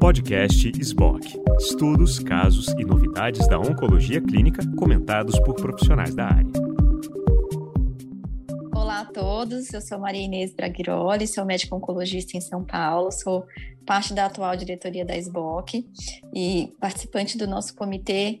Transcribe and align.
Podcast 0.00 0.72
SBOC. 0.80 1.40
Estudos, 1.58 2.18
casos 2.18 2.68
e 2.78 2.84
novidades 2.84 3.46
da 3.48 3.58
oncologia 3.58 4.20
clínica 4.20 4.62
comentados 4.76 5.38
por 5.40 5.54
profissionais 5.54 6.14
da 6.14 6.26
área. 6.26 6.52
Olá 8.74 9.00
a 9.00 9.04
todos, 9.04 9.72
eu 9.72 9.80
sou 9.80 9.98
Maria 9.98 10.22
Inês 10.22 10.54
Braghiroli, 10.54 11.26
sou 11.26 11.44
médica 11.44 11.74
oncologista 11.74 12.36
em 12.36 12.40
São 12.40 12.64
Paulo, 12.64 13.10
sou 13.12 13.44
parte 13.84 14.14
da 14.14 14.26
atual 14.26 14.56
diretoria 14.56 15.04
da 15.04 15.16
SBOC 15.16 15.86
e 16.34 16.72
participante 16.80 17.36
do 17.36 17.46
nosso 17.46 17.74
comitê 17.74 18.38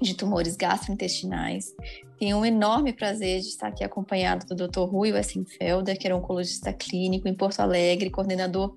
de 0.00 0.14
tumores 0.14 0.56
gastrointestinais. 0.56 1.74
Tenho 2.18 2.38
um 2.38 2.44
enorme 2.44 2.92
prazer 2.92 3.40
de 3.40 3.48
estar 3.48 3.68
aqui 3.68 3.82
acompanhado 3.82 4.46
do 4.46 4.68
Dr. 4.68 4.80
Rui 4.80 5.12
Wessenfelder, 5.12 5.98
que 5.98 6.06
era 6.06 6.16
oncologista 6.16 6.72
clínico 6.72 7.28
em 7.28 7.34
Porto 7.34 7.60
Alegre, 7.60 8.10
coordenador 8.10 8.74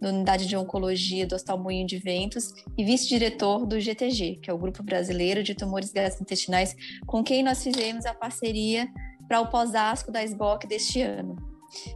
da 0.00 0.08
Unidade 0.08 0.46
de 0.46 0.56
Oncologia 0.56 1.26
do 1.26 1.34
Hospital 1.34 1.58
Moinho 1.58 1.86
de 1.86 1.98
Ventos 1.98 2.52
e 2.76 2.84
vice-diretor 2.84 3.66
do 3.66 3.80
GTG, 3.80 4.40
que 4.42 4.50
é 4.50 4.52
o 4.52 4.58
Grupo 4.58 4.82
Brasileiro 4.82 5.42
de 5.42 5.54
Tumores 5.54 5.92
Gastrointestinais, 5.92 6.74
com 7.06 7.22
quem 7.22 7.42
nós 7.42 7.62
fizemos 7.62 8.06
a 8.06 8.14
parceria 8.14 8.88
para 9.28 9.40
o 9.40 9.48
pós-asco 9.48 10.12
da 10.12 10.22
SBOC 10.22 10.66
deste 10.66 11.02
ano. 11.02 11.36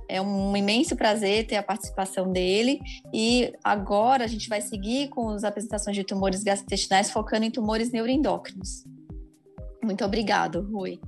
É 0.08 0.20
um 0.20 0.56
imenso 0.56 0.96
prazer 0.96 1.46
ter 1.46 1.56
a 1.56 1.62
participação 1.62 2.30
dele 2.30 2.80
e 3.14 3.52
agora 3.62 4.24
a 4.24 4.26
gente 4.26 4.48
vai 4.48 4.60
seguir 4.60 5.08
com 5.08 5.28
as 5.28 5.44
apresentações 5.44 5.96
de 5.96 6.04
tumores 6.04 6.42
gastrointestinais 6.42 7.10
focando 7.10 7.44
em 7.44 7.50
tumores 7.50 7.90
neuroendócrinos. 7.92 8.84
Muito 9.82 10.04
obrigado, 10.04 10.68
Rui. 10.72 11.00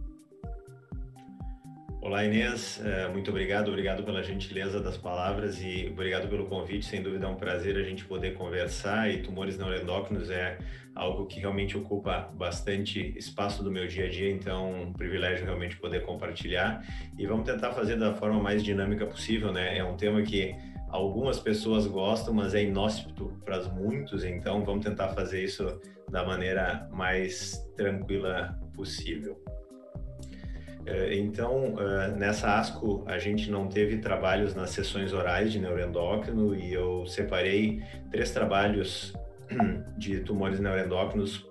Olá, 2.03 2.25
Inês. 2.25 2.83
É, 2.85 3.07
muito 3.07 3.31
obrigado. 3.31 3.69
Obrigado 3.69 4.03
pela 4.03 4.25
gentileza 4.25 4.81
das 4.81 4.97
palavras 4.97 5.63
e 5.63 5.89
obrigado 5.89 6.29
pelo 6.29 6.47
convite. 6.47 6.85
Sem 6.85 7.01
dúvida 7.01 7.27
é 7.27 7.29
um 7.29 7.37
prazer 7.37 7.77
a 7.77 7.83
gente 7.85 8.05
poder 8.05 8.35
conversar 8.35 9.09
e 9.09 9.23
tumores 9.23 9.57
neuroendócrinos 9.57 10.29
é 10.29 10.59
algo 10.97 11.27
que 11.27 11.39
realmente 11.39 11.79
ocupa 11.79 12.29
bastante 12.35 13.17
espaço 13.17 13.63
do 13.63 13.71
meu 13.71 13.87
dia 13.87 14.07
a 14.07 14.09
dia, 14.09 14.29
então 14.33 14.83
um 14.83 14.93
privilégio 14.93 15.45
realmente 15.45 15.77
poder 15.77 16.05
compartilhar 16.05 16.85
e 17.17 17.25
vamos 17.25 17.47
tentar 17.47 17.71
fazer 17.71 17.95
da 17.95 18.13
forma 18.13 18.43
mais 18.43 18.65
dinâmica 18.65 19.07
possível, 19.07 19.53
né? 19.53 19.79
É 19.79 19.85
um 19.85 19.97
tema 19.97 20.23
que 20.23 20.57
algumas 20.89 21.39
pessoas 21.39 21.87
gostam, 21.87 22.35
mas 22.35 22.53
é 22.53 22.65
inóspito 22.65 23.33
para 23.45 23.63
muitos, 23.69 24.25
então 24.25 24.65
vamos 24.65 24.85
tentar 24.85 25.11
fazer 25.11 25.45
isso 25.45 25.81
da 26.11 26.27
maneira 26.27 26.89
mais 26.93 27.65
tranquila 27.77 28.59
possível. 28.75 29.41
É, 30.85 31.15
então, 31.17 31.75
é, 31.79 32.09
nessa 32.09 32.59
ASCO, 32.59 33.05
a 33.07 33.19
gente 33.19 33.51
não 33.51 33.69
teve 33.69 33.99
trabalhos 33.99 34.55
nas 34.55 34.71
sessões 34.71 35.13
orais 35.13 35.53
de 35.53 35.61
neuroendócrino 35.61 36.55
e 36.55 36.73
eu 36.73 37.07
separei 37.07 37.83
três 38.11 38.33
trabalhos 38.33 39.13
de 39.97 40.21
tumores 40.21 40.59
neuroendócrinos 40.59 41.47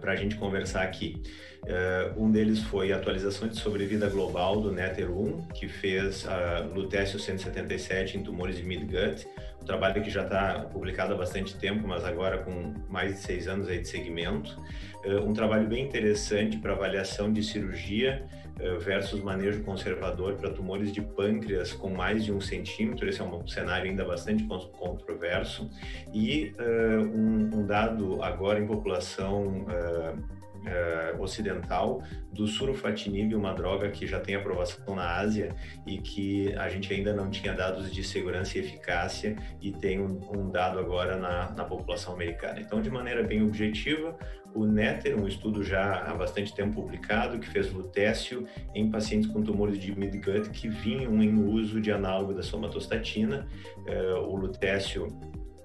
para 0.00 0.12
é, 0.12 0.14
a 0.14 0.16
gente 0.16 0.36
conversar 0.36 0.82
aqui. 0.82 1.22
Uh, 1.62 2.24
um 2.24 2.30
deles 2.30 2.60
foi 2.60 2.92
a 2.92 2.96
atualização 2.96 3.46
de 3.46 3.58
sobrevida 3.58 4.08
global 4.08 4.60
do 4.60 4.72
NETER-1, 4.72 5.52
que 5.52 5.68
fez 5.68 6.26
a 6.26 6.62
uh, 6.62 6.74
lutécio 6.74 7.18
177 7.18 8.16
em 8.16 8.22
tumores 8.22 8.56
de 8.56 8.62
midgut, 8.62 9.26
um 9.60 9.64
trabalho 9.64 10.02
que 10.02 10.10
já 10.10 10.22
está 10.22 10.60
publicado 10.72 11.12
há 11.12 11.16
bastante 11.16 11.54
tempo, 11.56 11.86
mas 11.86 12.04
agora 12.04 12.38
com 12.38 12.74
mais 12.88 13.14
de 13.14 13.20
seis 13.20 13.46
anos 13.46 13.68
aí 13.68 13.80
de 13.80 13.88
segmento. 13.88 14.58
Uh, 15.04 15.22
um 15.22 15.34
trabalho 15.34 15.68
bem 15.68 15.84
interessante 15.84 16.56
para 16.56 16.72
avaliação 16.72 17.30
de 17.30 17.42
cirurgia 17.42 18.24
versus 18.80 19.22
manejo 19.22 19.62
conservador 19.62 20.34
para 20.34 20.50
tumores 20.50 20.92
de 20.92 21.00
pâncreas 21.00 21.72
com 21.72 21.90
mais 21.90 22.24
de 22.24 22.32
um 22.32 22.40
centímetro. 22.40 23.08
Esse 23.08 23.20
é 23.20 23.24
um 23.24 23.46
cenário 23.46 23.90
ainda 23.90 24.04
bastante 24.04 24.44
controverso. 24.44 25.70
E 26.12 26.54
uh, 26.58 27.00
um, 27.00 27.60
um, 27.60 27.66
dado 27.66 28.22
agora 28.22 28.60
em 28.60 28.66
população 28.66 29.62
uh, 29.62 30.40
uh, 30.60 31.22
ocidental 31.22 32.02
do 32.32 32.46
surufatinib, 32.46 33.34
uma 33.34 33.52
droga 33.52 33.90
que 33.90 34.06
já 34.06 34.20
tem 34.20 34.34
aprovação 34.34 34.94
na 34.94 35.16
Ásia 35.16 35.54
e 35.86 35.98
que 35.98 36.54
a 36.54 36.68
gente 36.68 36.92
ainda 36.92 37.12
não 37.12 37.30
tinha 37.30 37.52
dados 37.52 37.92
de 37.92 38.02
segurança 38.04 38.58
e 38.58 38.60
eficácia 38.60 39.36
e 39.60 39.72
tem 39.72 40.00
um, 40.00 40.20
um 40.36 40.50
dado 40.50 40.78
agora 40.78 41.16
na, 41.16 41.50
na 41.52 41.64
população 41.64 42.14
americana. 42.14 42.60
Então, 42.60 42.80
de 42.80 42.90
maneira 42.90 43.22
bem 43.22 43.42
objetiva, 43.42 44.16
o 44.54 44.66
NETER, 44.66 45.16
um 45.16 45.28
estudo 45.28 45.62
já 45.62 46.02
há 46.04 46.14
bastante 46.14 46.54
tempo 46.54 46.74
publicado, 46.82 47.38
que 47.38 47.48
fez 47.48 47.72
lutécio 47.72 48.46
em 48.74 48.90
pacientes 48.90 49.30
com 49.30 49.42
tumores 49.42 49.78
de 49.78 49.96
midgut 49.96 50.50
que 50.50 50.68
vinham 50.68 51.22
em 51.22 51.38
uso 51.38 51.80
de 51.80 51.92
análogo 51.92 52.34
da 52.34 52.42
somatostatina. 52.42 53.46
Uh, 53.78 54.18
o 54.28 54.36
lutécio 54.36 55.06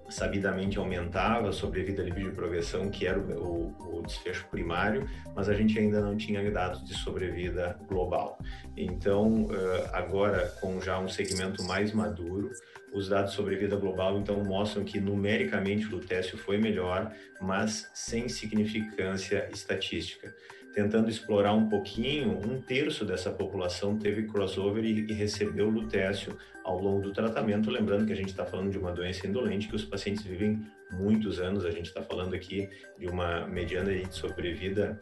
sabidamente 0.10 0.78
aumentava 0.78 1.50
a 1.50 1.52
sobrevida 1.52 2.04
livre 2.04 2.24
de 2.24 2.32
progressão, 2.32 2.90
que 2.90 3.08
era 3.08 3.20
o, 3.20 3.74
o, 3.80 3.98
o, 3.98 4.02
desfecho 4.04 4.48
primário, 4.50 5.08
mas 5.36 5.50
a 5.50 5.54
gente 5.54 5.78
ainda 5.78 6.00
não 6.00 6.16
tinha 6.16 6.50
dados 6.52 6.84
de 6.84 6.94
sobrevida 6.94 7.78
global. 7.88 8.38
Então, 8.78 9.48
agora, 9.92 10.48
com 10.62 10.80
já 10.80 11.00
um 11.00 11.08
segmento 11.08 11.64
mais 11.64 11.92
maduro, 11.92 12.52
os 12.94 13.10
dados 13.10 13.32
de 13.32 13.38
sobrevida 13.38 13.76
global, 13.76 14.18
então, 14.18 14.44
mostram 14.44 14.84
que 14.84 15.00
numericamente 15.00 15.86
o 15.88 15.92
lutécio 15.92 16.38
foi 16.38 16.58
melhor, 16.58 17.12
mas 17.42 17.90
sem 17.94 18.30
significância 18.30 19.50
estatística 19.52 20.34
tentando 20.75 21.09
explorar 21.09 21.53
um 21.53 21.69
pouquinho, 21.69 22.38
um 22.46 22.62
terço 22.62 23.06
dessa 23.06 23.31
população 23.31 23.97
teve 23.97 24.24
crossover 24.24 24.84
e, 24.84 25.09
e 25.09 25.13
recebeu 25.13 25.69
lutécio 25.69 26.38
ao 26.66 26.78
longo 26.78 27.02
do 27.02 27.13
tratamento. 27.13 27.72
Lembrando 27.72 28.06
que 28.06 28.12
a 28.12 28.16
gente 28.16 28.30
está 28.30 28.46
falando 28.46 28.69
de 28.69 28.78
uma 28.78 28.91
doença 28.91 29.25
indolente 29.25 29.69
que 29.69 29.75
os 29.75 29.85
pacientes 29.85 30.24
vivem 30.24 30.62
muitos 30.91 31.40
anos, 31.40 31.66
a 31.66 31.72
gente 31.72 31.85
está 31.88 32.02
falando 32.02 32.35
aqui 32.35 32.69
de 33.00 33.08
uma 33.08 33.47
mediana 33.47 33.94
de 33.94 34.14
sobrevida 34.14 35.00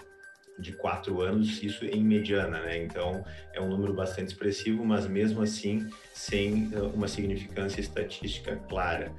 de 0.60 0.72
quatro 0.74 1.22
anos, 1.22 1.64
isso 1.64 1.84
em 1.84 2.04
mediana, 2.04 2.62
né? 2.62 2.78
Então 2.78 3.26
é 3.52 3.60
um 3.60 3.68
número 3.68 3.92
bastante 3.96 4.28
expressivo, 4.28 4.86
mas 4.86 5.08
mesmo 5.08 5.42
assim 5.42 5.90
sem 6.14 6.68
uh, 6.68 6.90
uma 6.94 7.08
significância 7.08 7.82
estatística 7.82 8.56
clara. 8.70 9.12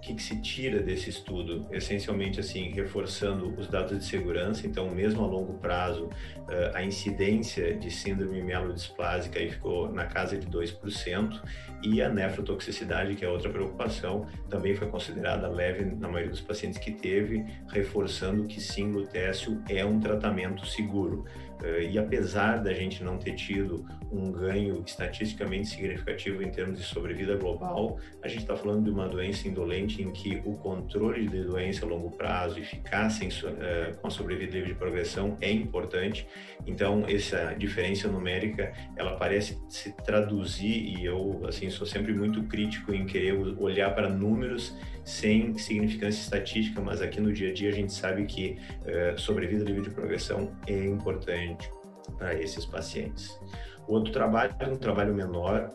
O 0.00 0.02
que, 0.02 0.14
que, 0.14 0.22
se 0.22 0.40
tira 0.40 0.80
desse 0.80 1.10
estudo? 1.10 1.66
Essencialmente, 1.70 2.40
assim, 2.40 2.70
reforçando 2.70 3.54
os 3.60 3.68
dados 3.68 3.98
de 3.98 4.02
segurança. 4.02 4.66
Então, 4.66 4.88
mesmo 4.90 5.22
a 5.22 5.26
longo 5.26 5.58
prazo, 5.58 6.08
eh, 6.48 6.70
a 6.74 6.82
incidência 6.82 7.74
de 7.74 7.90
síndrome 7.90 8.42
mielodisplásica 8.42 9.38
aí 9.38 9.50
ficou 9.50 9.92
na 9.92 10.06
casa 10.06 10.38
de 10.38 10.46
2%. 10.46 11.42
E 11.82 12.00
a 12.00 12.08
nefrotoxicidade, 12.08 13.14
que 13.14 13.26
é 13.26 13.28
outra 13.28 13.50
preocupação, 13.50 14.26
também 14.48 14.74
foi 14.74 14.88
considerada 14.88 15.46
leve 15.48 15.84
na 15.84 16.08
maioria 16.08 16.30
dos 16.30 16.40
pacientes 16.40 16.78
que 16.78 16.92
teve, 16.92 17.44
reforçando 17.68 18.46
que 18.46 18.58
sim, 18.58 18.90
lutécio 18.90 19.62
é 19.68 19.84
um 19.84 20.00
tratamento 20.00 20.64
seguro. 20.66 21.26
Eh, 21.62 21.90
e 21.92 21.98
apesar 21.98 22.58
da 22.58 22.72
gente 22.72 23.04
não 23.04 23.18
ter 23.18 23.34
tido 23.34 23.84
um 24.10 24.30
ganho 24.32 24.82
estatisticamente 24.84 25.68
significativo 25.68 26.42
em 26.42 26.50
termos 26.50 26.78
de 26.78 26.84
sobrevida 26.84 27.36
global, 27.36 27.98
a 28.22 28.28
gente 28.28 28.40
está 28.40 28.56
falando 28.56 28.84
de 28.84 28.90
uma 28.90 29.08
doença 29.08 29.46
indolente 29.46 29.89
em 29.98 30.10
que 30.10 30.42
o 30.44 30.54
controle 30.54 31.26
de 31.26 31.42
doença 31.42 31.84
a 31.84 31.88
longo 31.88 32.10
prazo, 32.10 32.58
eficácia 32.58 33.24
em, 33.24 33.28
uh, 33.28 33.96
com 33.98 34.06
a 34.06 34.10
sobrevida 34.10 34.52
livre 34.52 34.72
de 34.72 34.78
progressão 34.78 35.36
é 35.40 35.50
importante. 35.50 36.26
Então, 36.66 37.04
essa 37.08 37.54
diferença 37.58 38.08
numérica, 38.08 38.72
ela 38.96 39.16
parece 39.16 39.58
se 39.68 39.92
traduzir, 40.04 40.98
e 40.98 41.04
eu, 41.04 41.42
assim, 41.46 41.70
sou 41.70 41.86
sempre 41.86 42.12
muito 42.12 42.42
crítico 42.44 42.92
em 42.92 43.06
querer 43.06 43.32
olhar 43.58 43.94
para 43.94 44.08
números 44.08 44.76
sem 45.04 45.56
significância 45.56 46.20
estatística, 46.20 46.80
mas 46.80 47.00
aqui 47.00 47.20
no 47.20 47.32
dia 47.32 47.50
a 47.50 47.54
dia 47.54 47.70
a 47.70 47.72
gente 47.72 47.92
sabe 47.92 48.24
que 48.26 48.58
uh, 48.82 49.18
sobrevida 49.18 49.64
livre 49.64 49.82
de 49.82 49.90
progressão 49.90 50.52
é 50.66 50.84
importante 50.84 51.70
para 52.18 52.34
esses 52.34 52.66
pacientes. 52.66 53.38
O 53.88 53.94
outro 53.94 54.12
trabalho 54.12 54.54
é 54.60 54.66
um 54.66 54.76
trabalho 54.76 55.14
menor, 55.14 55.72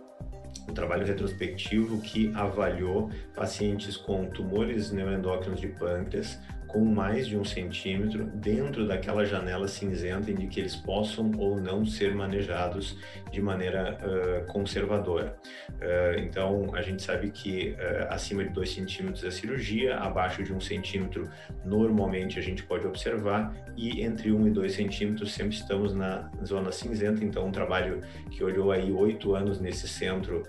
um 0.67 0.73
trabalho 0.73 1.05
retrospectivo 1.05 2.01
que 2.01 2.31
avaliou 2.35 3.09
pacientes 3.35 3.97
com 3.97 4.25
tumores 4.25 4.91
neuroendócrinos 4.91 5.59
de 5.59 5.67
pâncreas 5.67 6.40
com 6.75 6.83
mais 6.83 7.25
de 7.25 7.37
um 7.37 7.45
centímetro 7.45 8.25
dentro 8.25 8.85
daquela 8.85 9.23
janela 9.23 9.66
cinzenta 9.66 10.29
em 10.29 10.35
que 10.35 10.59
eles 10.59 10.75
possam 10.75 11.31
ou 11.37 11.57
não 11.57 11.85
ser 11.85 12.13
manejados 12.13 12.97
de 13.31 13.41
maneira 13.41 13.97
uh, 14.03 14.51
conservadora. 14.51 15.37
Uh, 15.69 16.19
então, 16.19 16.75
a 16.75 16.81
gente 16.81 17.01
sabe 17.01 17.31
que 17.31 17.77
uh, 17.79 18.07
acima 18.09 18.43
de 18.43 18.49
dois 18.49 18.72
centímetros 18.72 19.23
é 19.23 19.31
cirurgia, 19.31 19.95
abaixo 19.95 20.43
de 20.43 20.51
um 20.51 20.59
centímetro 20.59 21.29
normalmente 21.63 22.37
a 22.37 22.41
gente 22.41 22.61
pode 22.63 22.85
observar 22.85 23.55
e 23.78 24.01
entre 24.01 24.33
um 24.33 24.45
e 24.45 24.51
dois 24.51 24.73
centímetros 24.73 25.33
sempre 25.33 25.55
estamos 25.55 25.93
na 25.93 26.29
zona 26.43 26.73
cinzenta. 26.73 27.23
Então, 27.23 27.47
um 27.47 27.51
trabalho 27.53 28.01
que 28.29 28.43
olhou 28.43 28.73
aí 28.73 28.91
oito 28.91 29.33
anos 29.33 29.61
nesse 29.61 29.87
centro 29.87 30.43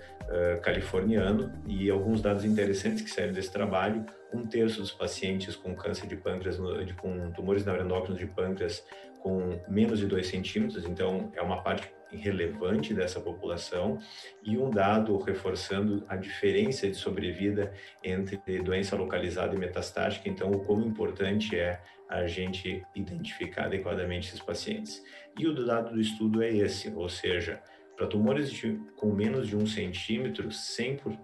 californiano 0.61 1.53
e 1.65 1.89
alguns 1.89 2.21
dados 2.21 2.43
interessantes 2.43 3.01
que 3.01 3.09
saíram 3.09 3.33
desse 3.33 3.51
trabalho 3.51 4.05
um 4.33 4.45
terço 4.45 4.81
dos 4.81 4.91
pacientes 4.91 5.55
com 5.55 5.73
câncer 5.75 6.07
de 6.07 6.17
pâncreas, 6.17 6.57
com 6.99 7.31
tumores 7.31 7.65
neuroendócrinos 7.65 8.19
de 8.19 8.27
pâncreas 8.27 8.85
com 9.21 9.59
menos 9.67 9.99
de 9.99 10.05
2 10.05 10.27
centímetros, 10.27 10.85
então 10.85 11.31
é 11.35 11.41
uma 11.41 11.61
parte 11.61 11.91
relevante 12.11 12.93
dessa 12.93 13.19
população 13.19 13.99
e 14.43 14.57
um 14.57 14.69
dado 14.69 15.17
reforçando 15.17 16.05
a 16.07 16.15
diferença 16.15 16.87
de 16.87 16.95
sobrevida 16.95 17.73
entre 18.03 18.37
doença 18.61 18.95
localizada 18.95 19.55
e 19.55 19.59
metastática. 19.59 20.29
Então, 20.29 20.51
o 20.51 20.63
quão 20.63 20.81
importante 20.81 21.57
é 21.57 21.81
a 22.07 22.25
gente 22.25 22.85
identificar 22.95 23.65
adequadamente 23.65 24.29
esses 24.29 24.39
pacientes. 24.39 25.03
E 25.37 25.45
o 25.45 25.65
dado 25.65 25.93
do 25.93 25.99
estudo 25.99 26.41
é 26.41 26.49
esse, 26.49 26.89
ou 26.89 27.09
seja, 27.09 27.61
para 27.97 28.05
tumores 28.05 28.51
de, 28.51 28.79
com 28.95 29.11
menos 29.11 29.47
de 29.47 29.57
um 29.57 29.65
centímetro, 29.65 30.49
100%, 30.49 31.17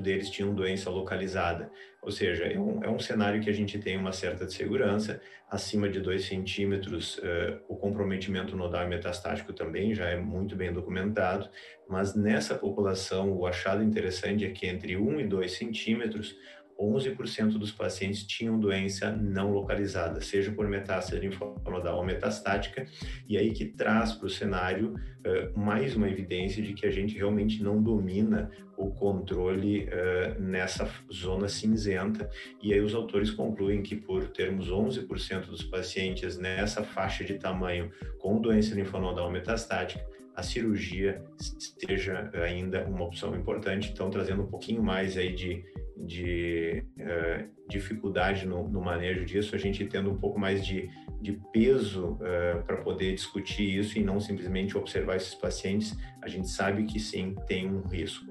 deles 0.00 0.30
tinham 0.30 0.54
doença 0.54 0.88
localizada. 0.88 1.70
Ou 2.00 2.10
seja, 2.10 2.44
é 2.44 2.58
um, 2.58 2.82
é 2.82 2.88
um 2.88 2.98
cenário 2.98 3.42
que 3.42 3.50
a 3.50 3.52
gente 3.52 3.78
tem 3.78 3.98
uma 3.98 4.12
certa 4.12 4.48
segurança. 4.48 5.20
Acima 5.50 5.90
de 5.90 6.00
2 6.00 6.24
centímetros, 6.24 7.18
uh, 7.18 7.60
o 7.68 7.76
comprometimento 7.76 8.56
nodal 8.56 8.88
metastático 8.88 9.52
também 9.52 9.94
já 9.94 10.08
é 10.08 10.16
muito 10.16 10.56
bem 10.56 10.72
documentado. 10.72 11.50
Mas 11.86 12.14
nessa 12.14 12.54
população, 12.54 13.30
o 13.30 13.46
achado 13.46 13.82
interessante 13.82 14.46
é 14.46 14.50
que 14.50 14.66
entre 14.66 14.96
1 14.96 15.06
um 15.06 15.20
e 15.20 15.26
2 15.26 15.52
centímetros, 15.52 16.34
11% 16.78 17.58
dos 17.58 17.72
pacientes 17.72 18.24
tinham 18.24 18.58
doença 18.58 19.10
não 19.10 19.50
localizada, 19.52 20.20
seja 20.20 20.52
por 20.52 20.68
metástase 20.68 21.20
linfonodal 21.20 21.98
ou 21.98 22.04
metastática, 22.04 22.86
e 23.28 23.36
aí 23.36 23.50
que 23.50 23.64
traz 23.64 24.12
para 24.12 24.26
o 24.26 24.30
cenário 24.30 24.94
uh, 24.94 25.58
mais 25.58 25.96
uma 25.96 26.08
evidência 26.08 26.62
de 26.62 26.72
que 26.74 26.86
a 26.86 26.90
gente 26.90 27.16
realmente 27.16 27.62
não 27.62 27.82
domina 27.82 28.50
o 28.76 28.90
controle 28.90 29.88
uh, 29.88 30.40
nessa 30.40 30.88
zona 31.12 31.48
cinzenta, 31.48 32.30
e 32.62 32.72
aí 32.72 32.80
os 32.80 32.94
autores 32.94 33.32
concluem 33.32 33.82
que 33.82 33.96
por 33.96 34.28
termos 34.28 34.70
11% 34.70 35.46
dos 35.46 35.64
pacientes 35.64 36.38
nessa 36.38 36.84
faixa 36.84 37.24
de 37.24 37.34
tamanho 37.34 37.90
com 38.20 38.40
doença 38.40 38.76
linfonodal 38.76 39.28
metastática, 39.32 40.06
a 40.36 40.42
cirurgia 40.44 41.20
seja 41.36 42.30
ainda 42.32 42.84
uma 42.84 43.04
opção 43.04 43.34
importante, 43.34 43.90
então 43.92 44.08
trazendo 44.08 44.42
um 44.42 44.46
pouquinho 44.46 44.80
mais 44.80 45.16
aí 45.16 45.34
de 45.34 45.64
de 46.06 46.84
uh, 46.98 47.48
dificuldade 47.68 48.46
no, 48.46 48.68
no, 48.68 48.80
manejo 48.80 49.24
disso, 49.24 49.54
a 49.54 49.58
gente 49.58 49.84
tendo 49.86 50.10
um 50.10 50.16
pouco 50.16 50.38
mais 50.38 50.64
de, 50.64 50.88
de 51.20 51.32
peso 51.52 52.12
uh, 52.12 52.62
para 52.64 52.76
poder 52.78 53.14
discutir 53.14 53.78
isso 53.78 53.98
e 53.98 54.02
não 54.02 54.20
simplesmente 54.20 54.76
observar 54.76 55.16
esses 55.16 55.34
pacientes, 55.34 55.96
a 56.22 56.28
gente 56.28 56.48
sabe 56.48 56.84
que 56.84 57.00
sim, 57.00 57.34
tem 57.46 57.68
um 57.68 57.82
risco. 57.86 58.26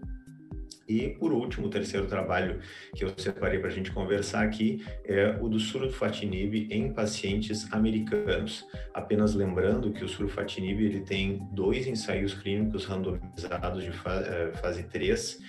E, 0.87 1.09
por 1.09 1.33
último, 1.33 1.67
o 1.67 1.69
terceiro 1.69 2.07
trabalho 2.07 2.61
que 2.95 3.03
eu 3.03 3.11
separei 3.17 3.59
para 3.59 3.67
a 3.67 3.73
gente 3.73 3.91
conversar 3.91 4.45
aqui 4.45 4.81
é 5.03 5.37
o 5.41 5.49
do 5.49 5.59
surfatinib 5.59 6.69
em 6.71 6.93
pacientes 6.93 7.71
americanos. 7.73 8.65
Apenas 8.93 9.35
lembrando 9.35 9.91
que 9.91 10.05
o 10.05 10.07
surfatinib 10.07 10.79
ele 10.79 11.01
tem 11.01 11.45
dois 11.51 11.87
ensaios 11.87 12.33
clínicos 12.33 12.85
randomizados 12.85 13.83
de 13.83 13.89
eh, 13.89 14.51
fase 14.61 14.83
3 14.83 15.39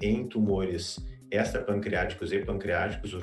em 0.00 0.26
tumores 0.26 0.98
extrapancreáticos 1.30 2.32
e 2.32 2.38
pancreáticos, 2.38 3.12
o 3.14 3.20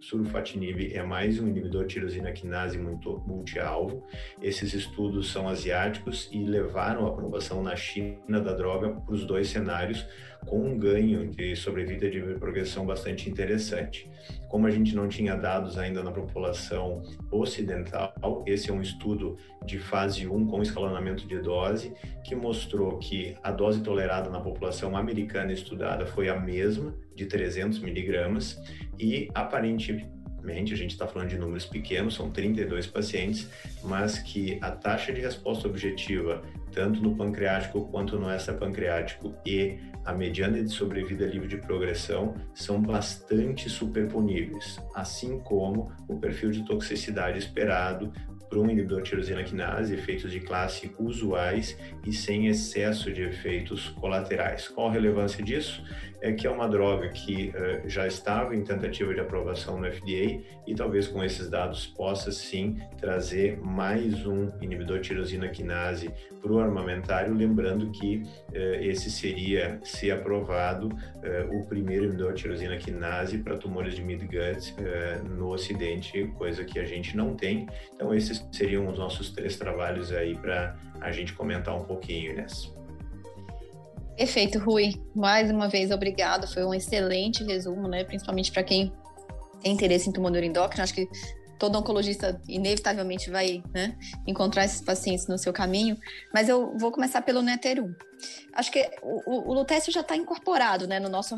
surfatinib 0.00 0.94
é 0.94 1.02
mais 1.02 1.40
um 1.40 1.48
inibidor 1.48 1.86
de 1.86 1.94
tirosina 1.94 2.32
quinase 2.32 2.78
multi-alvo. 2.78 4.04
Esses 4.40 4.72
estudos 4.72 5.30
são 5.30 5.48
asiáticos 5.48 6.28
e 6.32 6.44
levaram 6.44 7.06
a 7.06 7.08
aprovação 7.10 7.62
na 7.62 7.74
China 7.74 8.40
da 8.40 8.52
droga 8.52 8.90
para 8.90 9.12
os 9.12 9.24
dois 9.24 9.48
cenários, 9.48 10.06
com 10.46 10.60
um 10.60 10.78
ganho 10.78 11.28
de 11.28 11.56
sobrevida 11.56 12.08
de 12.08 12.20
progressão 12.38 12.86
bastante 12.86 13.28
interessante. 13.28 14.08
Como 14.48 14.66
a 14.66 14.70
gente 14.70 14.94
não 14.94 15.08
tinha 15.08 15.34
dados 15.34 15.76
ainda 15.76 16.02
na 16.02 16.12
população 16.12 17.02
ocidental, 17.30 18.14
esse 18.46 18.70
é 18.70 18.72
um 18.72 18.80
estudo 18.80 19.36
de 19.66 19.78
fase 19.78 20.26
1 20.28 20.46
com 20.46 20.62
escalonamento 20.62 21.26
de 21.26 21.38
dose, 21.40 21.92
que 22.24 22.36
mostrou 22.36 22.98
que 22.98 23.36
a 23.42 23.50
dose 23.50 23.82
tolerada 23.82 24.30
na 24.30 24.40
população 24.40 24.96
americana 24.96 25.52
estudada 25.52 26.06
foi 26.06 26.28
a 26.28 26.38
mesma, 26.38 26.94
de 27.18 27.26
300 27.26 27.80
miligramas, 27.80 28.58
e 28.98 29.28
aparentemente 29.34 30.72
a 30.72 30.76
gente 30.76 30.92
está 30.92 31.06
falando 31.06 31.28
de 31.28 31.38
números 31.38 31.66
pequenos, 31.66 32.14
são 32.14 32.30
32 32.30 32.86
pacientes, 32.86 33.50
mas 33.82 34.18
que 34.18 34.56
a 34.62 34.70
taxa 34.70 35.12
de 35.12 35.20
resposta 35.20 35.68
objetiva, 35.68 36.42
tanto 36.72 37.02
no 37.02 37.16
pancreático 37.16 37.86
quanto 37.88 38.18
no 38.18 38.30
extrapancreático 38.30 39.34
e 39.44 39.76
a 40.04 40.14
mediana 40.14 40.62
de 40.62 40.70
sobrevida 40.70 41.26
livre 41.26 41.48
de 41.48 41.58
progressão 41.58 42.34
são 42.54 42.80
bastante 42.80 43.68
superponíveis, 43.68 44.80
assim 44.94 45.38
como 45.40 45.92
o 46.08 46.18
perfil 46.18 46.50
de 46.50 46.64
toxicidade 46.64 47.38
esperado 47.38 48.10
para 48.48 48.58
um 48.58 48.64
inibidor 48.64 49.02
tirosina 49.02 49.44
quinase, 49.44 49.94
efeitos 49.94 50.32
de 50.32 50.40
classe 50.40 50.90
usuais 50.98 51.76
e 52.06 52.12
sem 52.12 52.46
excesso 52.46 53.12
de 53.12 53.22
efeitos 53.22 53.88
colaterais. 53.90 54.68
Qual 54.68 54.88
a 54.88 54.92
relevância 54.92 55.44
disso? 55.44 55.82
É 56.20 56.32
que 56.32 56.46
é 56.46 56.50
uma 56.50 56.68
droga 56.68 57.08
que 57.08 57.50
uh, 57.50 57.88
já 57.88 58.06
estava 58.06 58.54
em 58.54 58.62
tentativa 58.62 59.14
de 59.14 59.20
aprovação 59.20 59.78
no 59.78 59.90
FDA 59.90 60.40
e 60.66 60.74
talvez 60.74 61.06
com 61.06 61.22
esses 61.22 61.48
dados 61.48 61.86
possa 61.86 62.32
sim 62.32 62.76
trazer 62.98 63.58
mais 63.60 64.26
um 64.26 64.50
inibidor 64.60 65.00
tirosina 65.00 65.48
quinase 65.48 66.10
para 66.42 66.52
o 66.52 66.58
armamentário, 66.58 67.32
lembrando 67.34 67.90
que 67.92 68.22
uh, 68.50 68.56
esse 68.80 69.10
seria, 69.10 69.78
se 69.84 70.10
aprovado, 70.10 70.88
uh, 70.88 71.56
o 71.56 71.64
primeiro 71.66 72.04
inibidor 72.04 72.34
tirosina 72.34 72.76
quinase 72.76 73.38
para 73.38 73.56
tumores 73.56 73.94
de 73.94 74.02
midgut 74.02 74.74
no 75.36 75.52
Ocidente, 75.52 76.26
coisa 76.36 76.64
que 76.64 76.78
a 76.78 76.84
gente 76.84 77.16
não 77.16 77.34
tem. 77.34 77.66
Então, 77.94 78.14
esses 78.14 78.46
seriam 78.52 78.88
os 78.88 78.98
nossos 78.98 79.30
três 79.30 79.56
trabalhos 79.56 80.12
aí 80.12 80.34
para 80.36 80.76
a 81.00 81.10
gente 81.12 81.32
comentar 81.32 81.76
um 81.76 81.84
pouquinho, 81.84 82.32
Inês. 82.32 82.77
Perfeito, 84.18 84.58
Rui. 84.58 85.00
Mais 85.14 85.48
uma 85.48 85.68
vez, 85.68 85.92
obrigado. 85.92 86.52
Foi 86.52 86.64
um 86.64 86.74
excelente 86.74 87.44
resumo, 87.44 87.86
né? 87.86 88.02
Principalmente 88.02 88.50
para 88.50 88.64
quem 88.64 88.92
tem 89.62 89.72
interesse 89.72 90.08
em 90.08 90.12
tumor 90.12 90.36
endócrino. 90.42 90.82
Acho 90.82 90.92
que 90.92 91.08
todo 91.56 91.78
oncologista 91.78 92.40
inevitavelmente 92.48 93.30
vai 93.30 93.62
né, 93.72 93.96
encontrar 94.26 94.64
esses 94.64 94.80
pacientes 94.80 95.28
no 95.28 95.38
seu 95.38 95.52
caminho, 95.52 95.96
mas 96.32 96.48
eu 96.48 96.76
vou 96.78 96.90
começar 96.90 97.22
pelo 97.22 97.40
Neter1. 97.40 97.94
Acho 98.54 98.72
que 98.72 98.88
o, 99.02 99.50
o, 99.50 99.54
Lutécio 99.54 99.92
já 99.92 100.00
está 100.00 100.16
incorporado 100.16 100.86
né, 100.86 101.00
no 101.00 101.08
nosso 101.08 101.36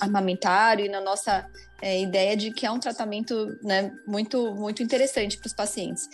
armamentário 0.00 0.84
e 0.84 0.88
na 0.88 1.00
nossa 1.00 1.46
é, 1.80 2.00
ideia 2.00 2.36
de 2.36 2.50
que 2.50 2.66
é 2.66 2.70
um 2.70 2.78
tratamento 2.78 3.58
né, 3.62 3.92
muito, 4.06 4.54
muito 4.54 4.82
interessante 4.82 5.38
para 5.38 5.46
os 5.46 5.54
pacientes. 5.54 6.08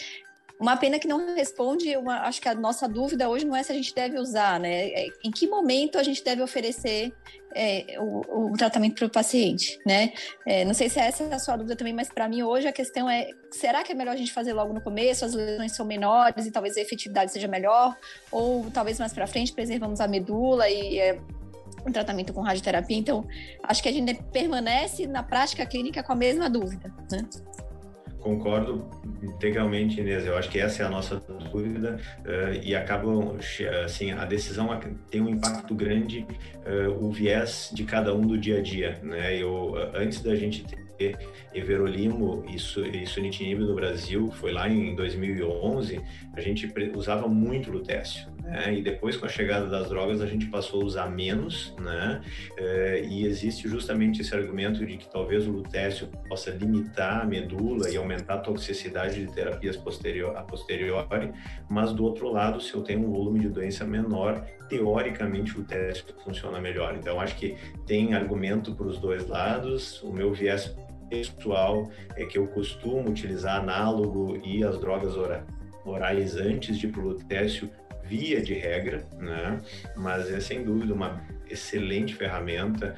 Uma 0.62 0.76
pena 0.76 0.97
que 0.97 1.09
não 1.09 1.35
responde, 1.35 1.97
uma, 1.97 2.20
acho 2.20 2.41
que 2.41 2.49
a 2.49 2.55
nossa 2.55 2.88
dúvida 2.88 3.29
hoje 3.29 3.44
não 3.44 3.56
é 3.56 3.64
se 3.64 3.73
a 3.73 3.75
gente 3.75 3.93
deve 3.93 4.17
usar, 4.17 4.61
né? 4.61 4.91
É, 4.91 5.09
em 5.25 5.31
que 5.32 5.49
momento 5.49 5.99
a 5.99 6.05
gente 6.05 6.23
deve 6.23 6.41
oferecer 6.41 7.12
é, 7.53 7.97
o, 7.99 8.53
o, 8.53 8.53
tratamento 8.53 8.94
para 8.94 9.06
o 9.06 9.11
paciente, 9.11 9.76
né? 9.85 10.12
É, 10.47 10.64
não 10.64 10.73
sei 10.73 10.88
se 10.88 11.00
essa 11.00 11.25
é 11.25 11.35
a 11.35 11.38
sua 11.40 11.57
dúvida 11.57 11.75
também, 11.75 11.92
mas 11.92 12.09
para 12.09 12.28
mim 12.28 12.45
hoje 12.45 12.69
a 12.69 12.73
questão 12.73 13.11
é: 13.11 13.28
será 13.50 13.83
que 13.83 13.90
é 13.90 13.95
melhor 13.97 14.12
a 14.12 14.16
gente 14.16 14.33
fazer 14.33 14.52
logo 14.52 14.73
no 14.73 14.81
começo? 14.81 15.25
As 15.25 15.35
lesões 15.35 15.75
são 15.75 15.85
menores 15.85 16.47
e 16.47 16.50
talvez 16.52 16.76
a 16.76 16.81
efetividade 16.81 17.33
seja 17.33 17.49
melhor, 17.49 17.99
ou 18.31 18.71
talvez 18.71 19.00
mais 19.00 19.12
para 19.12 19.26
frente 19.26 19.52
preservamos 19.52 20.00
a 20.00 20.07
medula 20.07 20.71
e 20.71 20.97
é, 20.97 21.19
um 21.85 21.90
tratamento 21.90 22.33
com 22.33 22.40
radioterapia. 22.40 22.97
Então, 22.97 23.26
acho 23.64 23.83
que 23.83 23.88
a 23.88 23.92
gente 23.92 24.14
permanece 24.33 25.09
na 25.09 25.25
prática 25.25 25.66
clínica 25.66 26.04
com 26.04 26.12
a 26.12 26.16
mesma 26.16 26.49
dúvida, 26.49 26.95
né? 27.11 27.26
Concordo 28.23 28.88
integralmente, 29.23 30.00
Inês. 30.00 30.25
Eu 30.25 30.37
acho 30.37 30.49
que 30.49 30.61
essa 30.61 30.83
é 30.83 30.87
a 30.87 30.88
nossa 30.88 31.17
dúvida 31.50 31.99
uh, 32.21 32.55
e 32.62 32.75
acabam, 32.75 33.37
assim, 33.85 34.12
a 34.12 34.25
decisão 34.25 34.69
tem 35.11 35.21
um 35.21 35.29
impacto 35.29 35.75
grande, 35.75 36.25
uh, 36.64 37.05
o 37.05 37.11
viés 37.11 37.71
de 37.75 37.85
cada 37.85 38.14
um 38.14 38.21
do 38.21 38.38
dia 38.38 38.59
a 38.59 38.62
dia, 38.62 39.00
né? 39.02 39.37
Eu, 39.37 39.75
antes 39.95 40.23
da 40.23 40.37
gente 40.37 40.64
ter 40.64 40.91
everolimo 41.54 42.44
e, 42.49 42.59
sunitinib 43.06 43.61
no 43.61 43.75
Brasil, 43.75 44.30
foi 44.30 44.52
lá 44.52 44.68
em 44.68 44.94
2011, 44.94 46.00
a 46.35 46.40
gente 46.40 46.73
usava 46.94 47.28
muito 47.28 47.71
lutécio, 47.71 48.28
né? 48.42 48.75
E 48.75 48.82
depois 48.82 49.16
com 49.16 49.26
a 49.26 49.28
chegada 49.28 49.66
das 49.66 49.88
drogas 49.88 50.21
a 50.21 50.26
gente 50.26 50.47
passou 50.47 50.82
a 50.82 50.85
usar 50.85 51.11
menos, 51.11 51.75
né? 51.80 52.21
É, 52.56 53.04
e 53.04 53.26
existe 53.26 53.68
justamente 53.68 54.23
esse 54.23 54.35
argumento 54.35 54.85
de 54.85 54.97
que 54.97 55.11
talvez 55.11 55.47
o 55.47 55.50
lutécio 55.50 56.09
possa 56.28 56.50
limitar 56.50 57.23
a 57.23 57.25
medula 57.25 57.90
e 57.90 57.97
aumentar 57.97 58.35
a 58.35 58.38
toxicidade 58.38 59.26
de 59.26 59.32
terapias 59.32 59.76
posterior, 59.76 60.37
a 60.37 60.42
posteriori, 60.42 61.32
mas 61.68 61.92
do 61.92 62.04
outro 62.04 62.30
lado, 62.30 62.61
se 62.61 62.75
eu 62.75 62.82
tenho 62.82 63.06
um 63.06 63.11
volume 63.11 63.40
de 63.40 63.49
doença 63.49 63.85
menor, 63.85 64.44
teoricamente 64.68 65.54
o 65.54 65.59
lutécio 65.59 66.04
funciona 66.25 66.61
melhor. 66.61 66.97
Então 66.97 67.21
acho 67.21 67.37
que 67.37 67.56
tem 67.87 68.14
argumento 68.14 68.75
para 68.75 68.87
os 68.87 68.99
dois 68.99 69.26
lados. 69.26 70.02
O 70.02 70.12
meu 70.12 70.32
viés 70.32 70.75
pessoal 71.12 71.90
é 72.16 72.25
que 72.25 72.38
eu 72.38 72.47
costumo 72.47 73.11
utilizar 73.11 73.61
análogo 73.61 74.40
e 74.42 74.64
as 74.64 74.78
drogas 74.78 75.14
orais 75.85 76.37
antes 76.37 76.78
de 76.78 76.87
lutécio 76.87 77.71
via 78.04 78.40
de 78.40 78.54
regra, 78.54 79.07
né? 79.19 79.59
Mas 79.97 80.31
é 80.31 80.40
sem 80.40 80.64
dúvida 80.64 80.95
uma 80.95 81.23
excelente 81.49 82.14
ferramenta 82.14 82.97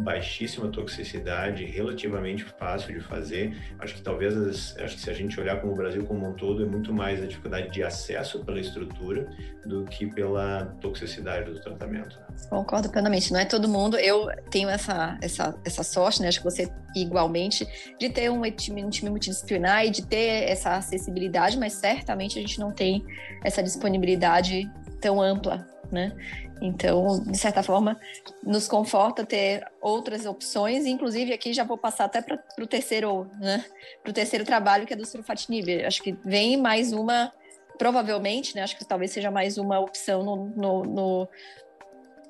baixíssima 0.00 0.68
toxicidade, 0.68 1.64
relativamente 1.64 2.44
fácil 2.44 2.94
de 2.94 3.00
fazer. 3.00 3.56
Acho 3.78 3.94
que 3.94 4.02
talvez, 4.02 4.76
acho 4.78 4.96
que 4.96 5.02
se 5.02 5.10
a 5.10 5.14
gente 5.14 5.38
olhar 5.38 5.60
como 5.60 5.72
o 5.72 5.76
Brasil 5.76 6.04
como 6.04 6.28
um 6.28 6.32
todo, 6.32 6.62
é 6.62 6.66
muito 6.66 6.92
mais 6.92 7.22
a 7.22 7.26
dificuldade 7.26 7.70
de 7.70 7.82
acesso 7.82 8.44
pela 8.44 8.58
estrutura 8.58 9.28
do 9.64 9.84
que 9.84 10.06
pela 10.06 10.66
toxicidade 10.80 11.50
do 11.50 11.60
tratamento. 11.60 12.18
Concordo 12.48 12.90
plenamente. 12.90 13.32
Não 13.32 13.40
é 13.40 13.44
todo 13.44 13.68
mundo. 13.68 13.96
Eu 13.96 14.28
tenho 14.50 14.68
essa, 14.68 15.18
essa, 15.20 15.54
essa 15.64 15.82
sorte, 15.82 16.22
né? 16.22 16.28
Acho 16.28 16.38
que 16.38 16.44
você 16.44 16.70
igualmente, 16.94 17.68
de 17.98 18.08
ter 18.08 18.30
um 18.30 18.42
time, 18.50 18.84
um 18.84 18.90
time 18.90 19.10
multidisciplinar 19.10 19.86
e 19.86 19.90
de 19.90 20.02
ter 20.02 20.50
essa 20.50 20.76
acessibilidade, 20.76 21.58
mas 21.58 21.74
certamente 21.74 22.38
a 22.38 22.40
gente 22.40 22.58
não 22.58 22.72
tem 22.72 23.04
essa 23.44 23.62
disponibilidade 23.62 24.68
tão 25.00 25.20
ampla, 25.20 25.66
né? 25.90 26.12
Então, 26.60 27.22
de 27.22 27.38
certa 27.38 27.62
forma, 27.62 27.98
nos 28.42 28.68
conforta 28.68 29.24
ter 29.24 29.66
outras 29.80 30.26
opções, 30.26 30.86
inclusive 30.86 31.32
aqui 31.32 31.52
já 31.52 31.64
vou 31.64 31.78
passar 31.78 32.04
até 32.04 32.20
para 32.20 32.38
o 32.58 32.66
terceiro, 32.66 33.30
né? 33.40 33.64
Para 34.02 34.10
o 34.10 34.12
terceiro 34.12 34.44
trabalho 34.44 34.86
que 34.86 34.92
é 34.92 34.96
do 34.96 35.06
surfatinib. 35.06 35.84
Acho 35.84 36.02
que 36.02 36.12
vem 36.24 36.56
mais 36.56 36.92
uma, 36.92 37.32
provavelmente, 37.78 38.54
né? 38.54 38.62
Acho 38.62 38.76
que 38.76 38.84
talvez 38.84 39.10
seja 39.10 39.30
mais 39.30 39.56
uma 39.56 39.80
opção 39.80 40.22
no, 40.22 40.46
no, 40.48 40.82
no, 40.84 41.28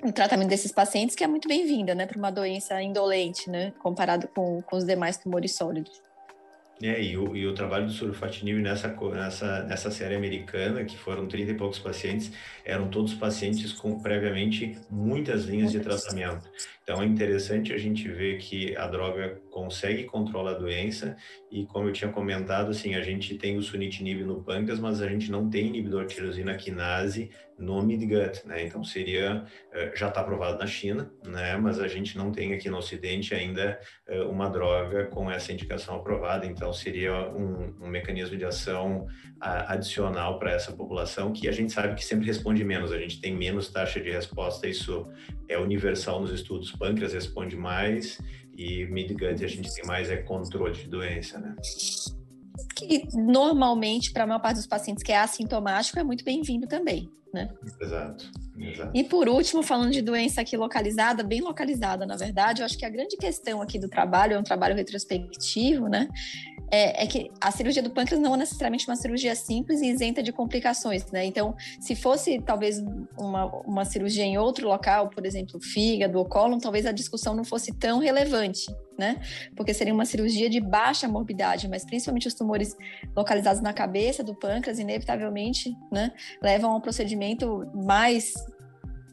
no 0.03 0.11
tratamento 0.13 0.49
desses 0.49 0.71
pacientes 0.71 1.15
que 1.15 1.23
é 1.23 1.27
muito 1.27 1.47
bem-vinda, 1.47 1.93
né? 1.93 2.05
Para 2.05 2.17
uma 2.17 2.31
doença 2.31 2.81
indolente, 2.81 3.49
né? 3.49 3.73
Comparado 3.79 4.27
com, 4.29 4.61
com 4.61 4.77
os 4.77 4.85
demais 4.85 5.17
tumores 5.17 5.55
sólidos. 5.55 6.01
É, 6.81 7.01
e 7.01 7.15
o, 7.15 7.35
e 7.35 7.45
o 7.45 7.53
trabalho 7.53 7.85
do 7.85 7.91
surfatinib 7.91 8.59
nessa, 8.59 8.87
nessa, 8.87 9.63
nessa 9.63 9.91
série 9.91 10.15
americana, 10.15 10.83
que 10.83 10.97
foram 10.97 11.27
30 11.27 11.51
e 11.51 11.53
poucos 11.53 11.77
pacientes, 11.77 12.31
eram 12.65 12.89
todos 12.89 13.13
pacientes 13.13 13.71
com 13.71 13.99
previamente 13.99 14.77
muitas 14.89 15.45
linhas 15.45 15.71
de 15.71 15.79
tratamento. 15.79 16.49
Então 16.91 17.01
é 17.01 17.05
interessante 17.05 17.71
a 17.71 17.77
gente 17.77 18.05
ver 18.09 18.37
que 18.39 18.75
a 18.75 18.85
droga 18.85 19.41
consegue 19.49 20.03
controlar 20.03 20.51
a 20.51 20.55
doença 20.55 21.15
e 21.49 21.65
como 21.65 21.87
eu 21.87 21.93
tinha 21.93 22.11
comentado, 22.11 22.71
assim, 22.71 22.95
a 22.95 23.01
gente 23.01 23.35
tem 23.35 23.57
o 23.57 23.61
sunitinib 23.61 24.25
no 24.25 24.43
pâncreas, 24.43 24.77
mas 24.77 25.01
a 25.01 25.07
gente 25.07 25.31
não 25.31 25.49
tem 25.49 25.67
inibidor 25.67 26.05
de 26.05 26.15
tirosina 26.15 26.53
quinase 26.55 27.29
no 27.57 27.81
midgut, 27.81 28.45
né? 28.45 28.65
Então 28.65 28.83
seria 28.83 29.45
eh, 29.71 29.91
já 29.95 30.07
está 30.07 30.21
aprovado 30.21 30.57
na 30.57 30.65
China, 30.65 31.11
né? 31.25 31.55
Mas 31.57 31.79
a 31.79 31.87
gente 31.87 32.17
não 32.17 32.31
tem 32.31 32.53
aqui 32.53 32.69
no 32.69 32.77
Ocidente 32.77 33.35
ainda 33.35 33.79
eh, 34.07 34.23
uma 34.23 34.49
droga 34.49 35.05
com 35.05 35.29
essa 35.29 35.51
indicação 35.53 35.95
aprovada. 35.95 36.45
Então 36.45 36.73
seria 36.73 37.29
um, 37.29 37.75
um 37.81 37.87
mecanismo 37.87 38.35
de 38.35 38.45
ação 38.45 39.05
adicional 39.39 40.39
para 40.39 40.51
essa 40.51 40.71
população 40.71 41.31
que 41.31 41.47
a 41.47 41.51
gente 41.51 41.71
sabe 41.71 41.95
que 41.95 42.03
sempre 42.03 42.25
responde 42.25 42.63
menos. 42.63 42.91
A 42.91 42.99
gente 42.99 43.21
tem 43.21 43.35
menos 43.35 43.69
taxa 43.69 43.99
de 43.99 44.09
resposta. 44.09 44.67
Isso 44.67 45.07
é 45.47 45.57
universal 45.57 46.21
nos 46.21 46.31
estudos. 46.31 46.71
Pâncreas 46.81 47.13
responde 47.13 47.55
mais 47.55 48.19
e 48.57 48.85
midgut 48.87 49.45
a 49.45 49.47
gente 49.47 49.71
tem 49.71 49.85
mais 49.85 50.09
é 50.09 50.17
controle 50.17 50.73
de 50.73 50.87
doença, 50.87 51.37
né? 51.37 51.55
Que 52.75 53.07
normalmente, 53.13 54.11
para 54.11 54.23
a 54.23 54.27
maior 54.27 54.39
parte 54.39 54.57
dos 54.57 54.65
pacientes 54.65 55.03
que 55.03 55.11
é 55.11 55.19
assintomático, 55.19 55.99
é 55.99 56.03
muito 56.03 56.25
bem-vindo 56.25 56.65
também, 56.67 57.07
né? 57.31 57.53
Exato, 57.79 58.31
exato. 58.57 58.91
E 58.95 59.03
por 59.03 59.29
último, 59.29 59.61
falando 59.61 59.91
de 59.91 60.01
doença 60.01 60.41
aqui 60.41 60.57
localizada, 60.57 61.23
bem 61.23 61.41
localizada, 61.41 62.03
na 62.03 62.17
verdade, 62.17 62.63
eu 62.63 62.65
acho 62.65 62.77
que 62.77 62.85
a 62.85 62.89
grande 62.89 63.15
questão 63.15 63.61
aqui 63.61 63.77
do 63.77 63.87
trabalho 63.87 64.33
é 64.33 64.39
um 64.39 64.43
trabalho 64.43 64.75
retrospectivo, 64.75 65.87
né? 65.87 66.09
É, 66.71 67.03
é, 67.03 67.05
que 67.05 67.29
a 67.39 67.51
cirurgia 67.51 67.83
do 67.83 67.89
pâncreas 67.89 68.21
não 68.21 68.33
é 68.33 68.37
necessariamente 68.37 68.87
uma 68.87 68.95
cirurgia 68.95 69.35
simples 69.35 69.81
e 69.81 69.87
isenta 69.87 70.23
de 70.23 70.31
complicações, 70.31 71.05
né? 71.11 71.25
Então, 71.25 71.53
se 71.79 71.95
fosse 71.95 72.39
talvez 72.39 72.81
uma, 73.17 73.45
uma 73.63 73.83
cirurgia 73.83 74.23
em 74.23 74.37
outro 74.37 74.67
local, 74.67 75.09
por 75.09 75.25
exemplo, 75.25 75.59
fígado 75.61 76.17
ou 76.17 76.25
cólon, 76.25 76.57
talvez 76.57 76.85
a 76.85 76.91
discussão 76.93 77.35
não 77.35 77.43
fosse 77.43 77.73
tão 77.73 77.99
relevante, 77.99 78.65
né? 78.97 79.21
Porque 79.55 79.73
seria 79.73 79.93
uma 79.93 80.05
cirurgia 80.05 80.49
de 80.49 80.61
baixa 80.61 81.07
morbidade, 81.07 81.67
mas 81.67 81.83
principalmente 81.83 82.27
os 82.27 82.33
tumores 82.33 82.75
localizados 83.15 83.61
na 83.61 83.73
cabeça 83.73 84.23
do 84.23 84.33
pâncreas, 84.33 84.79
inevitavelmente, 84.79 85.75
né, 85.91 86.11
levam 86.41 86.71
a 86.71 86.75
um 86.77 86.81
procedimento 86.81 87.69
mais 87.73 88.33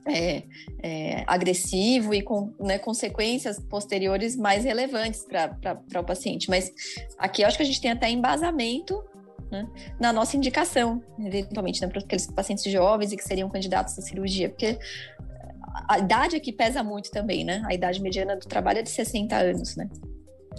é, 0.06 0.42
é, 0.82 1.24
agressivo 1.26 2.14
e 2.14 2.22
com 2.22 2.52
né, 2.58 2.78
consequências 2.78 3.58
posteriores 3.58 4.36
mais 4.36 4.64
relevantes 4.64 5.24
para 5.24 6.00
o 6.00 6.04
paciente. 6.04 6.48
Mas 6.48 6.72
aqui 7.18 7.42
eu 7.42 7.46
acho 7.46 7.56
que 7.56 7.62
a 7.62 7.66
gente 7.66 7.80
tem 7.80 7.90
até 7.90 8.08
embasamento 8.10 9.02
né, 9.50 9.66
na 10.00 10.12
nossa 10.12 10.36
indicação, 10.36 11.02
eventualmente, 11.18 11.80
né, 11.80 11.88
para 11.88 12.00
aqueles 12.00 12.26
pacientes 12.26 12.70
jovens 12.70 13.12
e 13.12 13.16
que 13.16 13.24
seriam 13.24 13.48
candidatos 13.48 13.98
à 13.98 14.02
cirurgia, 14.02 14.48
porque 14.48 14.78
a 15.88 15.98
idade 15.98 16.36
aqui 16.36 16.52
pesa 16.52 16.82
muito 16.82 17.10
também, 17.10 17.44
né? 17.44 17.62
A 17.66 17.74
idade 17.74 18.02
mediana 18.02 18.36
do 18.36 18.46
trabalho 18.46 18.80
é 18.80 18.82
de 18.82 18.90
60 18.90 19.36
anos, 19.36 19.76
né? 19.76 19.88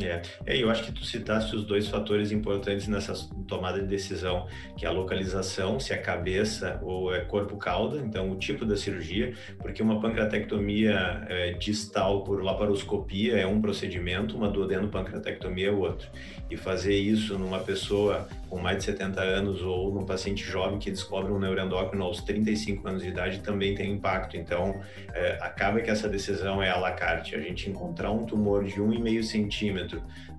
É, 0.01 0.21
é, 0.45 0.57
eu 0.57 0.69
acho 0.69 0.83
que 0.83 0.91
tu 0.91 1.03
citaste 1.03 1.55
os 1.55 1.63
dois 1.63 1.87
fatores 1.87 2.31
importantes 2.31 2.87
nessa 2.87 3.13
tomada 3.47 3.79
de 3.79 3.87
decisão, 3.87 4.47
que 4.77 4.85
é 4.85 4.89
a 4.89 4.91
localização, 4.91 5.79
se 5.79 5.93
é 5.93 5.97
cabeça 5.97 6.79
ou 6.81 7.13
é 7.13 7.21
corpo-cauda, 7.21 7.97
então 7.97 8.31
o 8.31 8.35
tipo 8.35 8.65
da 8.65 8.77
cirurgia, 8.77 9.33
porque 9.59 9.81
uma 9.81 9.99
pancreatectomia 9.99 11.25
é, 11.27 11.53
distal 11.53 12.23
por 12.23 12.43
laparoscopia 12.43 13.37
é 13.37 13.45
um 13.45 13.61
procedimento, 13.61 14.37
uma 14.37 14.49
duodenopancreatectomia 14.49 15.69
é 15.69 15.71
outro. 15.71 16.07
E 16.49 16.57
fazer 16.57 16.95
isso 16.95 17.37
numa 17.37 17.59
pessoa 17.59 18.27
com 18.49 18.57
mais 18.57 18.77
de 18.77 18.85
70 18.85 19.21
anos 19.21 19.61
ou 19.61 19.93
num 19.93 20.05
paciente 20.05 20.43
jovem 20.43 20.79
que 20.79 20.89
descobre 20.89 21.31
um 21.31 21.37
neuroendócrino 21.37 22.03
aos 22.03 22.21
35 22.21 22.87
anos 22.87 23.03
de 23.03 23.09
idade 23.09 23.39
também 23.41 23.75
tem 23.75 23.91
impacto. 23.91 24.35
Então, 24.35 24.81
é, 25.13 25.37
acaba 25.41 25.79
que 25.79 25.89
essa 25.89 26.09
decisão 26.09 26.61
é 26.61 26.69
à 26.69 26.77
la 26.77 26.91
carte. 26.91 27.35
A 27.35 27.39
gente 27.39 27.69
encontrar 27.69 28.11
um 28.11 28.25
tumor 28.25 28.63
de 28.63 28.81
1,5 28.81 29.23
centímetro 29.23 29.88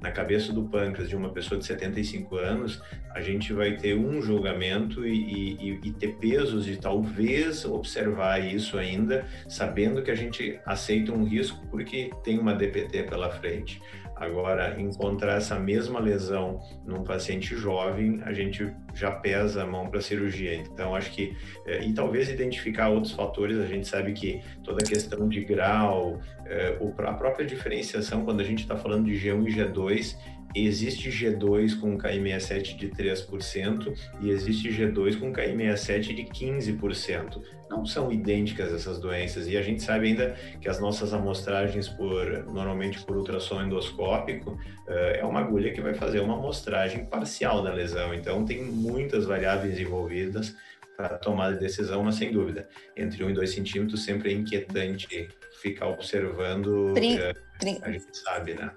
na 0.00 0.10
cabeça 0.10 0.52
do 0.52 0.64
pâncreas 0.64 1.08
de 1.08 1.16
uma 1.16 1.30
pessoa 1.30 1.58
de 1.58 1.66
75 1.66 2.36
anos, 2.36 2.82
a 3.14 3.20
gente 3.20 3.52
vai 3.52 3.76
ter 3.76 3.96
um 3.96 4.20
julgamento 4.20 5.06
e, 5.06 5.54
e, 5.54 5.80
e 5.84 5.92
ter 5.92 6.14
pesos 6.16 6.64
de 6.64 6.76
talvez 6.76 7.64
observar 7.64 8.38
isso 8.38 8.78
ainda, 8.78 9.26
sabendo 9.48 10.02
que 10.02 10.10
a 10.10 10.14
gente 10.14 10.58
aceita 10.64 11.12
um 11.12 11.24
risco 11.24 11.66
porque 11.70 12.10
tem 12.22 12.38
uma 12.38 12.54
DPT 12.54 13.04
pela 13.04 13.30
frente. 13.30 13.80
Agora, 14.20 14.78
encontrar 14.78 15.38
essa 15.38 15.58
mesma 15.58 15.98
lesão 15.98 16.60
num 16.84 17.02
paciente 17.02 17.56
jovem, 17.56 18.20
a 18.22 18.34
gente 18.34 18.70
já 18.92 19.10
pesa 19.10 19.62
a 19.62 19.66
mão 19.66 19.88
para 19.88 20.02
cirurgia. 20.02 20.54
Então, 20.56 20.94
acho 20.94 21.10
que, 21.12 21.34
é, 21.64 21.82
e 21.82 21.94
talvez 21.94 22.28
identificar 22.28 22.90
outros 22.90 23.14
fatores, 23.14 23.58
a 23.58 23.64
gente 23.64 23.88
sabe 23.88 24.12
que 24.12 24.42
toda 24.62 24.84
a 24.84 24.86
questão 24.86 25.26
de 25.26 25.42
grau, 25.42 26.20
é, 26.44 26.76
a 26.98 27.14
própria 27.14 27.46
diferenciação, 27.46 28.22
quando 28.22 28.40
a 28.40 28.44
gente 28.44 28.60
está 28.60 28.76
falando 28.76 29.06
de 29.06 29.14
G1 29.14 29.48
e 29.48 29.54
G2, 29.54 30.16
existe 30.54 31.10
G2 31.10 31.78
com 31.78 31.96
KI67 31.96 32.76
de 32.76 32.88
3% 32.88 33.96
e 34.20 34.30
existe 34.30 34.68
G2 34.68 35.18
com 35.18 35.32
KI67 35.32 36.14
de 36.14 36.24
15%. 36.24 37.42
Não 37.68 37.86
são 37.86 38.10
idênticas 38.10 38.72
essas 38.72 38.98
doenças 38.98 39.46
e 39.46 39.56
a 39.56 39.62
gente 39.62 39.82
sabe 39.82 40.08
ainda 40.08 40.34
que 40.60 40.68
as 40.68 40.80
nossas 40.80 41.14
amostragens 41.14 41.88
por 41.88 42.44
normalmente 42.46 43.00
por 43.04 43.16
ultrassom 43.16 43.62
endoscópico 43.62 44.58
eh, 44.88 45.20
é 45.20 45.24
uma 45.24 45.40
agulha 45.40 45.72
que 45.72 45.80
vai 45.80 45.94
fazer 45.94 46.20
uma 46.20 46.34
amostragem 46.34 47.04
parcial 47.06 47.62
da 47.62 47.72
lesão. 47.72 48.12
Então 48.12 48.44
tem 48.44 48.64
muitas 48.64 49.24
variáveis 49.24 49.78
envolvidas 49.78 50.56
para 50.96 51.16
tomar 51.16 51.52
decisão, 51.52 52.02
mas 52.02 52.16
sem 52.16 52.30
dúvida, 52.30 52.68
entre 52.96 53.24
1 53.24 53.30
e 53.30 53.32
2 53.32 53.50
centímetros 53.50 54.04
sempre 54.04 54.30
é 54.30 54.34
inquietante 54.34 55.28
ficar 55.62 55.88
observando, 55.88 56.92
Pri, 56.94 57.16
eh, 57.16 57.34
a 57.82 57.90
gente 57.90 58.16
sabe, 58.18 58.54
né? 58.54 58.70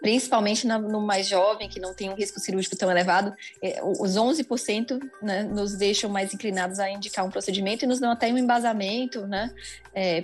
Principalmente 0.00 0.66
no 0.66 1.00
mais 1.00 1.26
jovem, 1.26 1.68
que 1.68 1.80
não 1.80 1.94
tem 1.94 2.10
um 2.10 2.14
risco 2.14 2.38
cirúrgico 2.40 2.76
tão 2.76 2.90
elevado, 2.90 3.34
é, 3.62 3.80
os 3.82 4.16
11% 4.16 5.00
né, 5.22 5.42
nos 5.42 5.74
deixam 5.76 6.10
mais 6.10 6.34
inclinados 6.34 6.78
a 6.78 6.90
indicar 6.90 7.24
um 7.24 7.30
procedimento 7.30 7.84
e 7.84 7.88
nos 7.88 8.00
dão 8.00 8.10
até 8.10 8.32
um 8.32 8.38
embasamento 8.38 9.26
né, 9.26 9.52
é, 9.94 10.22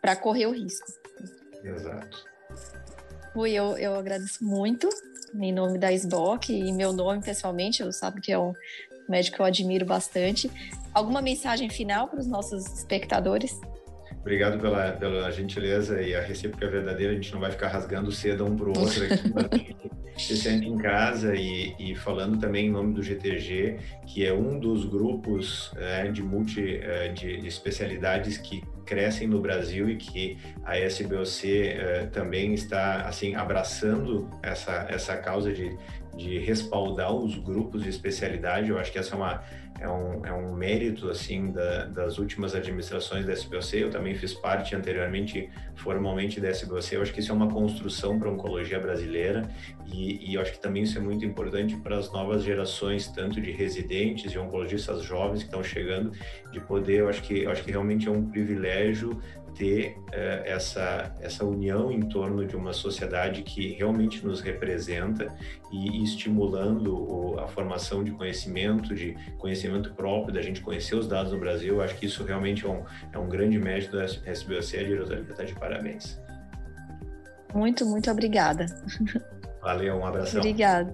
para 0.00 0.16
correr 0.16 0.46
o 0.46 0.52
risco. 0.52 0.86
Exato. 1.62 2.24
Rui, 3.34 3.52
eu, 3.52 3.76
eu 3.78 3.94
agradeço 3.94 4.44
muito 4.44 4.88
em 5.34 5.52
nome 5.52 5.78
da 5.78 5.92
SBOC 5.92 6.52
e 6.52 6.72
meu 6.72 6.92
nome 6.92 7.22
pessoalmente, 7.22 7.82
eu 7.82 7.92
sabe 7.92 8.20
que 8.20 8.32
é 8.32 8.38
um 8.38 8.52
médico 9.08 9.36
que 9.36 9.42
eu 9.42 9.46
admiro 9.46 9.84
bastante. 9.84 10.50
Alguma 10.92 11.22
mensagem 11.22 11.68
final 11.68 12.08
para 12.08 12.20
os 12.20 12.26
nossos 12.26 12.66
espectadores? 12.66 13.58
Obrigado 14.20 14.60
pela, 14.60 14.92
pela 14.92 15.30
gentileza 15.30 16.02
e 16.02 16.14
a 16.14 16.20
recíproca 16.20 16.68
verdadeira. 16.68 17.12
A 17.12 17.14
gente 17.14 17.32
não 17.32 17.40
vai 17.40 17.50
ficar 17.50 17.68
rasgando 17.68 18.12
seda 18.12 18.44
um 18.44 18.54
para 18.54 18.66
o 18.66 18.78
outro 18.78 19.04
aqui. 19.04 19.76
se 20.20 20.36
sente 20.36 20.68
em 20.68 20.76
casa 20.76 21.34
e, 21.34 21.74
e, 21.78 21.94
falando 21.94 22.38
também 22.38 22.66
em 22.66 22.70
nome 22.70 22.92
do 22.92 23.02
GTG, 23.02 23.78
que 24.06 24.26
é 24.26 24.32
um 24.32 24.58
dos 24.58 24.84
grupos 24.84 25.72
é, 25.76 26.08
de 26.08 26.22
multi 26.22 26.78
é, 26.82 27.08
de, 27.08 27.40
de, 27.40 27.48
especialidades 27.48 28.36
que 28.36 28.62
crescem 28.84 29.26
no 29.26 29.40
Brasil 29.40 29.88
e 29.88 29.96
que 29.96 30.36
a 30.64 30.78
SBOC 30.78 31.68
é, 31.68 32.06
também 32.12 32.52
está 32.52 33.02
assim 33.02 33.34
abraçando 33.34 34.28
essa 34.42 34.86
essa 34.90 35.16
causa 35.16 35.52
de, 35.52 35.74
de 36.20 36.38
respaldar 36.38 37.14
os 37.14 37.36
grupos 37.38 37.82
de 37.82 37.88
especialidade. 37.88 38.68
Eu 38.68 38.78
acho 38.78 38.92
que 38.92 38.98
essa 38.98 39.14
é 39.14 39.16
uma 39.16 39.42
é 39.80 39.88
um, 39.88 40.26
é 40.26 40.32
um 40.32 40.52
mérito 40.54 41.08
assim 41.08 41.50
da, 41.52 41.86
das 41.86 42.18
últimas 42.18 42.54
administrações 42.54 43.24
da 43.24 43.32
SBOC. 43.32 43.78
Eu 43.78 43.90
também 43.90 44.14
fiz 44.14 44.34
parte 44.34 44.76
anteriormente 44.76 45.48
formalmente 45.74 46.38
da 46.38 46.50
SBOC. 46.50 46.92
Eu 46.92 47.02
acho 47.02 47.14
que 47.14 47.20
isso 47.20 47.32
é 47.32 47.34
uma 47.34 47.48
construção 47.48 48.18
para 48.18 48.28
a 48.28 48.32
oncologia 48.32 48.78
brasileira 48.78 49.48
e, 49.86 50.30
e 50.30 50.34
eu 50.34 50.42
acho 50.42 50.52
que 50.52 50.60
também 50.60 50.82
isso 50.82 50.98
é 50.98 51.00
muito 51.00 51.24
importante 51.24 51.76
para 51.76 51.96
as 51.96 52.12
novas 52.12 52.44
gerações, 52.44 53.06
tanto 53.08 53.40
de 53.40 53.50
residentes, 53.50 54.30
de 54.30 54.38
oncologistas 54.38 55.02
jovens 55.02 55.38
que 55.38 55.46
estão 55.46 55.64
chegando, 55.64 56.12
de 56.52 56.60
poder. 56.60 57.00
Eu 57.00 57.08
acho 57.08 57.22
que 57.22 57.44
eu 57.44 57.50
acho 57.50 57.64
que 57.64 57.70
realmente 57.70 58.06
é 58.06 58.10
um 58.10 58.26
privilégio 58.26 59.18
ter 59.60 59.98
uh, 59.98 60.42
essa, 60.46 61.14
essa 61.20 61.44
união 61.44 61.92
em 61.92 62.00
torno 62.00 62.46
de 62.46 62.56
uma 62.56 62.72
sociedade 62.72 63.42
que 63.42 63.74
realmente 63.74 64.24
nos 64.26 64.40
representa 64.40 65.26
e, 65.70 65.98
e 65.98 66.02
estimulando 66.02 66.94
o, 66.96 67.38
a 67.38 67.46
formação 67.46 68.02
de 68.02 68.10
conhecimento, 68.10 68.94
de 68.94 69.14
conhecimento 69.36 69.92
próprio, 69.92 70.32
da 70.32 70.40
gente 70.40 70.62
conhecer 70.62 70.94
os 70.94 71.06
dados 71.06 71.30
no 71.30 71.38
Brasil. 71.38 71.82
Acho 71.82 71.94
que 71.96 72.06
isso 72.06 72.24
realmente 72.24 72.64
é 72.64 72.70
um, 72.70 72.82
é 73.12 73.18
um 73.18 73.28
grande 73.28 73.58
mérito 73.58 73.94
da 73.94 74.06
SBOC. 74.06 74.78
A 74.78 74.82
diretoria 74.82 75.26
está 75.28 75.44
de 75.44 75.54
parabéns. 75.54 76.18
Muito, 77.54 77.84
muito 77.84 78.10
obrigada. 78.10 78.64
Valeu, 79.60 79.96
um 79.96 80.06
abração. 80.06 80.40
Obrigada. 80.40 80.90